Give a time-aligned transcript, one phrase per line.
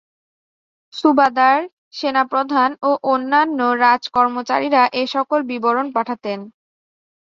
[0.93, 1.59] সুবাদার,
[1.93, 6.39] সেনাপ্রধান ও অন্যান্য রাজকর্মচারীরা এ সকল বিবরণ পাঠাতেন।